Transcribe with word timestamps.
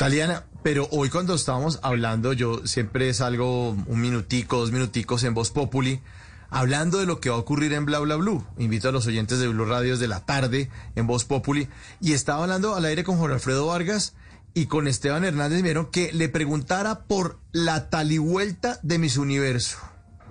Taliana, 0.00 0.46
pero 0.62 0.88
hoy 0.92 1.10
cuando 1.10 1.34
estábamos 1.34 1.78
hablando, 1.82 2.32
yo 2.32 2.66
siempre 2.66 3.12
salgo 3.12 3.72
un 3.72 4.00
minutico, 4.00 4.56
dos 4.56 4.72
minuticos 4.72 5.24
en 5.24 5.34
Voz 5.34 5.50
Populi, 5.50 6.00
hablando 6.48 7.00
de 7.00 7.04
lo 7.04 7.20
que 7.20 7.28
va 7.28 7.36
a 7.36 7.38
ocurrir 7.38 7.74
en 7.74 7.84
Bla 7.84 7.98
Bla 7.98 8.16
Blue. 8.16 8.42
Invito 8.56 8.88
a 8.88 8.92
los 8.92 9.06
oyentes 9.06 9.40
de 9.40 9.48
Blue 9.48 9.66
Radios 9.66 10.00
de 10.00 10.08
la 10.08 10.24
tarde 10.24 10.70
en 10.96 11.06
Voz 11.06 11.26
Populi. 11.26 11.68
Y 12.00 12.14
estaba 12.14 12.44
hablando 12.44 12.76
al 12.76 12.86
aire 12.86 13.04
con 13.04 13.18
Jorge 13.18 13.34
Alfredo 13.34 13.66
Vargas 13.66 14.14
y 14.54 14.68
con 14.68 14.88
Esteban 14.88 15.22
Hernández. 15.22 15.60
Vieron 15.60 15.90
que 15.90 16.14
le 16.14 16.30
preguntara 16.30 17.00
por 17.00 17.38
la 17.52 17.90
talivuelta 17.90 18.80
de 18.82 18.98
mis 18.98 19.18
universo. 19.18 19.76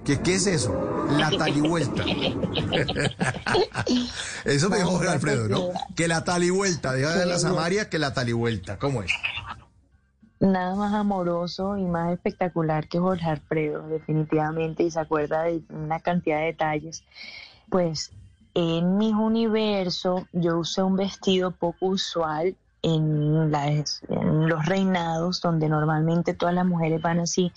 ¿Qué, 0.04 0.20
¿Qué 0.20 0.34
es 0.34 0.48
eso? 0.48 1.06
La 1.12 1.30
talivuelta. 1.30 2.06
eso 4.46 4.70
me 4.70 4.78
dijo 4.78 4.90
Jorge 4.90 5.10
Alfredo, 5.10 5.48
¿no? 5.48 5.70
Que 5.96 6.08
la 6.08 6.24
talivuelta, 6.24 6.94
deja 6.94 7.16
de 7.16 7.28
la 7.28 7.38
Samaria 7.38 7.88
que 7.88 8.00
la 8.00 8.16
talivuelta. 8.16 8.80
¿Cómo 8.80 9.04
es? 9.04 9.12
Nada 10.40 10.76
más 10.76 10.94
amoroso 10.94 11.78
y 11.78 11.84
más 11.84 12.14
espectacular 12.14 12.88
que 12.88 13.00
Jorge 13.00 13.30
Alfredo, 13.30 13.88
definitivamente, 13.88 14.84
y 14.84 14.92
se 14.92 15.00
acuerda 15.00 15.44
de 15.44 15.62
una 15.70 16.00
cantidad 16.00 16.40
de 16.40 16.46
detalles. 16.46 17.04
Pues 17.70 18.12
en 18.54 18.98
mi 18.98 19.14
universo 19.14 20.28
yo 20.32 20.58
usé 20.58 20.82
un 20.82 20.96
vestido 20.96 21.52
poco 21.52 21.88
usual 21.88 22.56
en, 22.82 23.54
en 23.54 24.50
los 24.50 24.66
reinados, 24.66 25.42
donde 25.42 25.68
normalmente 25.68 26.34
todas 26.34 26.56
las 26.56 26.66
mujeres 26.66 27.02
van 27.02 27.20
así 27.20 27.52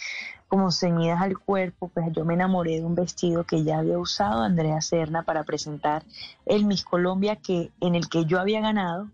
como 0.49 0.71
ceñidas 0.71 1.23
al 1.23 1.39
cuerpo, 1.39 1.89
pues 1.89 2.13
yo 2.13 2.27
me 2.27 2.35
enamoré 2.35 2.73
de 2.73 2.85
un 2.85 2.95
vestido 2.95 3.45
que 3.45 3.65
ya 3.65 3.79
había 3.79 3.99
usado 3.99 4.43
Andrea 4.43 4.83
Serna 4.83 5.23
para 5.23 5.45
presentar 5.45 6.05
el 6.45 6.67
Miss 6.67 6.85
Colombia 6.85 7.37
que, 7.37 7.71
en 7.81 7.95
el 7.95 8.11
que 8.11 8.27
yo 8.27 8.39
había 8.39 8.61
ganado 8.61 9.09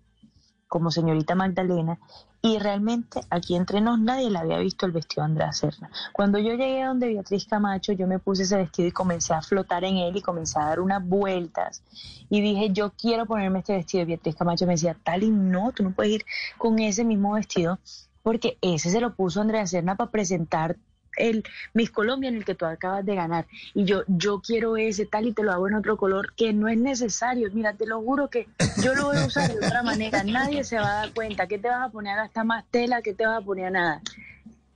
como 0.67 0.91
señorita 0.91 1.37
Magdalena 1.37 1.99
y 2.41 2.59
realmente 2.59 3.21
aquí 3.31 3.57
entre 3.57 3.81
nos 3.81 3.99
nadie 3.99 4.31
le 4.31 4.39
había 4.39 4.59
visto 4.59 4.87
el 4.87 4.93
vestido 4.93 5.23
de 5.23 5.31
Andrea 5.33 5.53
Serna. 5.53 5.91
Cuando 6.13 6.39
yo 6.39 6.51
llegué 6.51 6.83
a 6.83 6.89
donde 6.89 7.09
Beatriz 7.09 7.47
Camacho, 7.47 7.93
yo 7.93 8.07
me 8.07 8.19
puse 8.19 8.45
ese 8.45 8.57
vestido 8.57 8.89
y 8.89 8.93
comencé 8.93 9.35
a 9.35 9.43
flotar 9.43 9.85
en 9.85 9.97
él 9.97 10.17
y 10.17 10.23
comencé 10.23 10.59
a 10.59 10.67
dar 10.67 10.81
unas 10.81 11.05
vueltas 11.05 11.83
y 12.31 12.41
dije, 12.41 12.71
yo 12.71 12.93
quiero 12.93 13.27
ponerme 13.27 13.59
este 13.61 13.75
vestido. 13.75 14.03
Y 14.03 14.07
Beatriz 14.07 14.37
Camacho 14.37 14.67
me 14.67 14.75
decía, 14.75 14.97
Tali, 15.03 15.31
no, 15.31 15.73
tú 15.73 15.83
no 15.83 15.91
puedes 15.91 16.13
ir 16.13 16.25
con 16.57 16.79
ese 16.79 17.05
mismo 17.05 17.33
vestido 17.33 17.79
porque 18.23 18.59
ese 18.61 18.91
se 18.91 19.01
lo 19.01 19.15
puso 19.15 19.41
Andrea 19.41 19.67
Serna 19.67 19.97
para 19.97 20.11
presentar 20.11 20.77
el 21.19 21.45
Miss 21.75 21.91
Colombia 21.91 22.29
en 22.29 22.37
el 22.37 22.45
que 22.45 22.55
tú 22.55 22.65
acabas 22.65 23.05
de 23.05 23.15
ganar 23.15 23.47
y 23.75 23.85
yo 23.85 24.03
yo 24.07 24.41
quiero 24.41 24.77
ese 24.77 25.07
tal 25.07 25.27
y 25.27 25.33
te 25.33 25.43
lo 25.43 25.53
hago 25.53 25.69
en 25.69 25.75
otro 25.75 25.97
color 25.97 26.33
que 26.35 26.53
no 26.53 26.69
es 26.69 26.79
necesario. 26.79 27.49
Mira, 27.53 27.75
te 27.75 27.87
lo 27.87 28.01
juro 28.01 28.29
que 28.29 28.49
yo 28.83 28.95
lo 28.95 29.07
voy 29.07 29.19
a 29.19 29.27
usar 29.27 29.53
de 29.53 29.65
otra 29.65 29.83
manera. 29.83 30.23
Nadie 30.25 30.65
se 30.65 30.77
va 30.77 30.91
a 30.91 31.07
dar 31.07 31.15
cuenta 31.15 31.47
que 31.47 31.59
te 31.59 31.69
vas 31.69 31.89
a 31.89 31.91
poner 31.91 32.15
a 32.15 32.23
gastar 32.23 32.45
más 32.45 32.65
tela, 32.71 33.03
que 33.03 33.15
te 33.15 33.27
vas 33.27 33.43
a 33.43 33.45
poner 33.45 33.67
a 33.67 33.71
nada. 33.71 34.03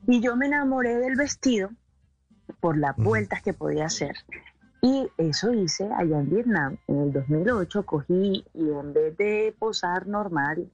Y 0.06 0.20
yo 0.20 0.36
me 0.36 0.46
enamoré 0.46 0.96
del 0.96 1.16
vestido 1.16 1.70
por 2.60 2.76
las 2.76 2.96
vueltas 2.96 3.42
que 3.42 3.52
podía 3.52 3.86
hacer. 3.86 4.16
Y 4.80 5.08
eso 5.16 5.52
hice 5.52 5.88
allá 5.96 6.18
en 6.18 6.28
Vietnam. 6.28 6.76
En 6.88 7.02
el 7.02 7.12
2008 7.12 7.86
cogí 7.86 8.44
y 8.52 8.68
en 8.68 8.92
vez 8.92 9.16
de 9.16 9.54
posar 9.56 10.08
normal, 10.08 10.68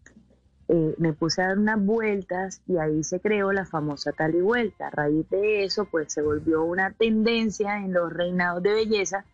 eh, 0.69 0.94
me 0.98 1.14
puse 1.14 1.41
a 1.41 1.48
dar 1.48 1.58
unas 1.58 1.83
vueltas 1.83 2.61
y 2.66 2.77
ahí 2.77 3.02
se 3.02 3.20
creó 3.20 3.52
la 3.52 3.64
famosa 3.64 4.12
tal 4.12 4.34
y 4.34 4.41
vuelta. 4.41 4.88
A 4.88 4.91
raíz 4.91 5.28
de 5.30 5.64
eso, 5.64 5.86
pues 5.86 6.12
se 6.12 6.20
volvió 6.20 6.62
una 6.62 6.92
tendencia 6.92 7.78
en 7.78 7.94
los 7.94 8.12
reinados 8.12 8.62
de 8.62 8.74
belleza 8.74 9.24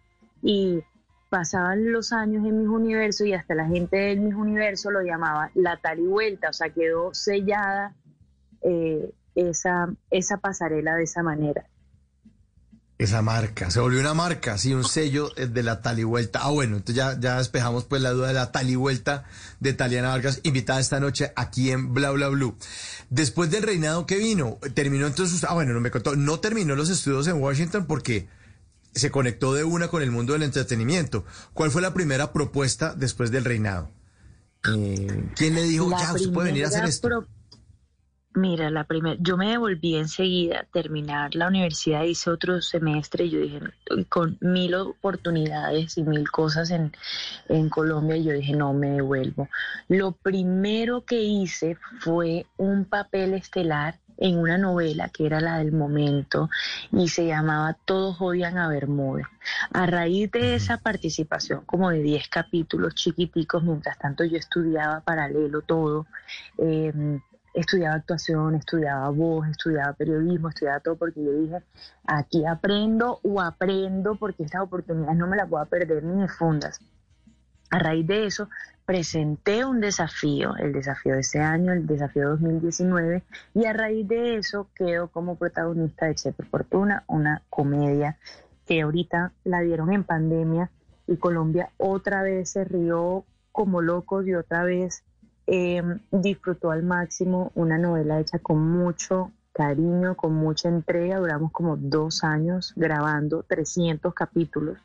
y 0.42 0.82
pasaban 1.30 1.90
los 1.90 2.12
años 2.12 2.46
en 2.46 2.60
mis 2.60 2.68
universos 2.68 3.26
y 3.26 3.32
hasta 3.32 3.56
la 3.56 3.66
gente 3.66 3.96
de 3.96 4.16
mis 4.16 4.34
universos 4.34 4.92
lo 4.92 5.02
llamaba 5.02 5.50
la 5.54 5.76
tal 5.78 5.98
y 5.98 6.06
vuelta, 6.06 6.50
o 6.50 6.52
sea, 6.52 6.70
quedó 6.70 7.12
sellada 7.12 7.92
eh, 8.62 9.10
esa, 9.34 9.92
esa 10.10 10.36
pasarela 10.36 10.94
de 10.94 11.02
esa 11.02 11.24
manera. 11.24 11.66
Esa 12.96 13.22
marca, 13.22 13.72
se 13.72 13.80
volvió 13.80 13.98
una 13.98 14.14
marca, 14.14 14.56
sí, 14.56 14.72
un 14.72 14.84
sello 14.88 15.30
de 15.30 15.62
la 15.62 15.82
talivuelta. 15.82 16.40
Ah, 16.42 16.50
bueno, 16.50 16.76
entonces 16.76 16.96
ya, 16.96 17.18
ya 17.18 17.38
despejamos 17.38 17.84
pues 17.84 18.00
la 18.02 18.10
duda 18.10 18.28
de 18.28 18.34
la 18.34 18.52
talivuelta 18.52 19.24
de 19.58 19.72
Taliana 19.72 20.10
Vargas, 20.10 20.40
invitada 20.44 20.78
esta 20.78 21.00
noche 21.00 21.32
aquí 21.34 21.72
en 21.72 21.92
Bla 21.92 22.12
Bla 22.12 22.28
Blue. 22.28 22.56
Después 23.10 23.50
del 23.50 23.64
reinado 23.64 24.06
que 24.06 24.16
vino, 24.18 24.58
terminó 24.74 25.06
entonces, 25.06 25.44
ah, 25.44 25.54
bueno, 25.54 25.72
no 25.72 25.80
me 25.80 25.90
contó, 25.90 26.14
no 26.14 26.38
terminó 26.38 26.76
los 26.76 26.88
estudios 26.88 27.26
en 27.26 27.42
Washington 27.42 27.86
porque 27.86 28.28
se 28.94 29.10
conectó 29.10 29.54
de 29.54 29.64
una 29.64 29.88
con 29.88 30.02
el 30.02 30.12
mundo 30.12 30.34
del 30.34 30.44
entretenimiento. 30.44 31.24
¿Cuál 31.52 31.72
fue 31.72 31.82
la 31.82 31.94
primera 31.94 32.32
propuesta 32.32 32.94
después 32.94 33.32
del 33.32 33.44
reinado? 33.44 33.90
Eh, 34.72 35.30
¿Quién 35.34 35.54
le 35.54 35.64
dijo, 35.64 35.90
ya, 35.90 36.12
usted 36.14 36.32
puede 36.32 36.50
venir 36.50 36.64
a 36.64 36.68
hacer 36.68 36.84
esto? 36.84 37.26
Mira, 38.36 38.68
la 38.68 38.82
primera, 38.82 39.16
yo 39.20 39.36
me 39.36 39.50
devolví 39.50 39.94
enseguida 39.94 40.60
a 40.60 40.64
terminar 40.64 41.36
la 41.36 41.46
universidad, 41.46 42.02
hice 42.02 42.30
otro 42.30 42.60
semestre, 42.60 43.26
y 43.26 43.30
yo 43.30 43.38
dije, 43.38 43.60
con 44.08 44.36
mil 44.40 44.74
oportunidades 44.74 45.96
y 45.98 46.02
mil 46.02 46.28
cosas 46.32 46.70
en, 46.70 46.92
en 47.48 47.68
Colombia, 47.68 48.16
y 48.16 48.24
yo 48.24 48.32
dije, 48.32 48.52
no, 48.52 48.72
me 48.72 48.90
devuelvo. 48.90 49.48
Lo 49.86 50.12
primero 50.12 51.04
que 51.04 51.22
hice 51.22 51.76
fue 52.00 52.46
un 52.56 52.86
papel 52.86 53.34
estelar 53.34 54.00
en 54.16 54.38
una 54.38 54.58
novela 54.58 55.10
que 55.10 55.26
era 55.26 55.40
la 55.40 55.58
del 55.58 55.72
momento 55.72 56.50
y 56.92 57.08
se 57.08 57.26
llamaba 57.26 57.76
Todos 57.84 58.20
odian 58.20 58.58
a 58.58 58.68
Bermuda. 58.68 59.30
A 59.72 59.86
raíz 59.86 60.30
de 60.32 60.56
esa 60.56 60.78
participación, 60.78 61.64
como 61.66 61.90
de 61.90 62.02
10 62.02 62.28
capítulos 62.28 62.94
chiquiticos, 62.96 63.62
mientras 63.62 63.96
tanto 63.98 64.24
yo 64.24 64.38
estudiaba 64.38 65.00
paralelo 65.00 65.62
todo, 65.62 66.06
eh, 66.58 67.20
estudiaba 67.54 67.94
actuación, 67.94 68.56
estudiaba 68.56 69.08
voz, 69.10 69.48
estudiaba 69.48 69.92
periodismo, 69.92 70.48
estudiaba 70.48 70.80
todo 70.80 70.96
porque 70.96 71.24
yo 71.24 71.32
dije, 71.32 71.62
aquí 72.04 72.44
aprendo 72.44 73.20
o 73.22 73.40
aprendo 73.40 74.16
porque 74.16 74.42
estas 74.42 74.62
oportunidades 74.62 75.16
no 75.16 75.28
me 75.28 75.36
las 75.36 75.48
voy 75.48 75.62
a 75.62 75.66
perder 75.66 76.02
ni 76.02 76.20
de 76.20 76.28
fundas. 76.28 76.80
A 77.70 77.78
raíz 77.78 78.06
de 78.06 78.26
eso, 78.26 78.48
presenté 78.84 79.64
un 79.64 79.80
desafío, 79.80 80.56
el 80.56 80.72
desafío 80.72 81.14
de 81.14 81.20
ese 81.20 81.40
año, 81.40 81.72
el 81.72 81.86
desafío 81.86 82.30
2019, 82.30 83.22
y 83.54 83.64
a 83.64 83.72
raíz 83.72 84.06
de 84.06 84.36
eso 84.36 84.68
quedo 84.74 85.08
como 85.08 85.36
protagonista 85.36 86.06
de 86.06 86.14
Chepe 86.14 86.44
Fortuna, 86.44 87.04
una 87.06 87.42
comedia 87.48 88.18
que 88.66 88.82
ahorita 88.82 89.32
la 89.44 89.60
dieron 89.60 89.92
en 89.92 90.04
pandemia 90.04 90.70
y 91.06 91.16
Colombia 91.16 91.70
otra 91.76 92.22
vez 92.22 92.50
se 92.50 92.64
rió 92.64 93.24
como 93.52 93.82
locos 93.82 94.26
y 94.26 94.34
otra 94.34 94.64
vez 94.64 95.04
eh, 95.46 95.82
disfrutó 96.10 96.70
al 96.70 96.82
máximo 96.82 97.52
una 97.54 97.78
novela 97.78 98.20
hecha 98.20 98.38
con 98.38 98.66
mucho 98.66 99.30
cariño, 99.52 100.16
con 100.16 100.34
mucha 100.34 100.68
entrega. 100.68 101.18
Duramos 101.18 101.52
como 101.52 101.76
dos 101.76 102.24
años 102.24 102.72
grabando 102.76 103.42
300 103.42 104.12
capítulos. 104.14 104.78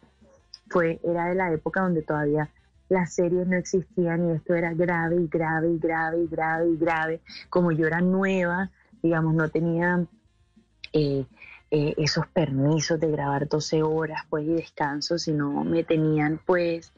Fue, 0.70 1.00
era 1.04 1.26
de 1.26 1.36
la 1.36 1.52
época 1.52 1.82
donde 1.82 2.04
todavía 2.04 2.50
las 2.90 3.14
series 3.14 3.48
no 3.48 3.56
existían 3.56 4.30
y 4.30 4.32
esto 4.36 4.56
era 4.56 4.74
grave 4.74 5.16
y 5.16 5.28
grave 5.28 5.72
y 5.72 5.78
grave 5.78 6.24
y 6.24 6.28
grave 6.28 6.70
y 6.70 6.78
grave. 6.78 7.22
Como 7.50 7.72
yo 7.72 7.88
era 7.88 8.02
nueva, 8.02 8.70
digamos, 9.02 9.34
no 9.34 9.50
tenía 9.50 10.06
eh, 10.94 11.26
eh, 11.72 11.94
esos 11.98 12.28
permisos 12.28 13.00
de 13.00 13.12
grabar 13.12 13.48
12 13.48 13.84
horas 13.84 14.24
pues 14.30 14.46
y 14.46 14.54
descanso, 14.54 15.18
sino 15.18 15.64
me 15.64 15.84
tenían 15.84 16.40
pues 16.46 16.92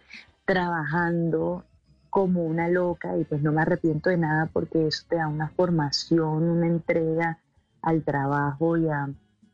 trabajando 0.45 1.65
como 2.11 2.45
una 2.45 2.67
loca 2.67 3.17
y 3.17 3.23
pues 3.23 3.41
no 3.41 3.53
me 3.53 3.61
arrepiento 3.61 4.09
de 4.11 4.17
nada 4.17 4.49
porque 4.51 4.85
eso 4.85 5.05
te 5.09 5.15
da 5.15 5.27
una 5.27 5.49
formación, 5.49 6.43
una 6.43 6.67
entrega 6.67 7.39
al 7.81 8.03
trabajo 8.03 8.77
y, 8.77 8.87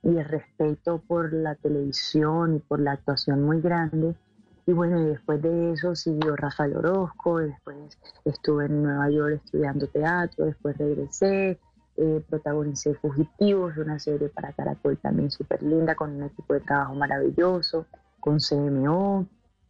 y 0.04 0.18
el 0.18 0.26
respeto 0.26 1.02
por 1.08 1.32
la 1.32 1.54
televisión 1.56 2.56
y 2.56 2.60
por 2.60 2.82
la 2.82 2.94
actuación 2.94 3.44
muy 3.44 3.62
grande. 3.62 4.16
Y 4.66 4.74
bueno, 4.74 5.00
y 5.00 5.06
después 5.06 5.42
de 5.42 5.72
eso 5.72 5.96
siguió 5.96 6.36
Rafael 6.36 6.76
Orozco, 6.76 7.38
después 7.38 7.98
estuve 8.26 8.66
en 8.66 8.84
Nueva 8.84 9.10
York 9.12 9.42
estudiando 9.46 9.88
teatro, 9.88 10.46
después 10.46 10.76
regresé, 10.78 11.60
eh, 11.96 12.24
protagonicé 12.28 12.96
Fugitivos, 12.96 13.78
una 13.78 14.00
serie 14.00 14.30
para 14.30 14.52
Caracol 14.52 14.98
también 14.98 15.30
súper 15.30 15.62
linda, 15.62 15.96
con 15.96 16.12
un 16.12 16.24
equipo 16.24 16.56
de 16.56 16.62
trabajo 16.62 16.96
maravilloso, 16.96 17.86
con 18.20 18.40
CMO, 18.40 19.28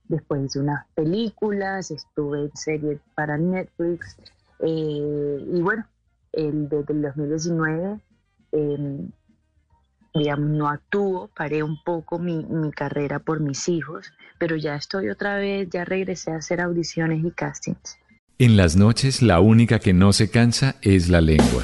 después 0.08 0.46
hice 0.46 0.60
unas 0.60 0.86
películas, 0.96 1.92
estuve 1.92 2.42
en 2.42 2.56
series 2.56 3.00
para 3.16 3.38
Netflix 3.38 4.18
eh, 4.60 5.48
y 5.54 5.62
bueno, 5.62 5.86
el, 6.34 6.70
desde 6.70 6.94
el 6.94 7.02
2019, 7.02 8.00
em, 8.52 9.10
digamos, 10.14 10.50
no 10.50 10.68
actúo, 10.68 11.30
paré 11.36 11.64
un 11.64 11.82
poco 11.84 12.20
mi, 12.20 12.44
mi 12.46 12.72
carrera 12.72 13.20
por 13.20 13.40
mis 13.40 13.70
hijos, 13.70 14.12
pero 14.40 14.56
ya 14.56 14.76
estoy 14.76 15.10
otra 15.10 15.38
vez, 15.38 15.70
ya 15.70 15.86
regresé 15.86 16.32
a 16.32 16.38
hacer 16.38 16.62
audiciones 16.62 17.24
y 17.24 17.32
castings. 17.32 17.98
En 18.40 18.56
las 18.56 18.76
noches 18.76 19.22
la 19.22 19.40
única 19.40 19.80
que 19.80 19.94
no 19.94 20.14
se 20.14 20.30
cansa 20.30 20.76
es 20.82 21.10
la 21.10 21.22
lengua. 21.22 21.64